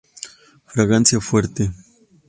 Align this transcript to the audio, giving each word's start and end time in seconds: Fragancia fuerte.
Fragancia 0.65 1.19
fuerte. 1.21 1.71